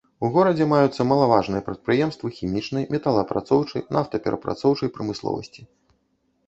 У 0.27 0.29
горадзе 0.35 0.65
маюцца 0.69 1.05
малаважныя 1.11 1.65
прадпрыемствы 1.67 2.31
хімічнай, 2.39 2.83
металаапрацоўчай, 2.97 3.81
нафтаперапрацоўчай 3.97 4.89
прамысловасці. 4.99 5.61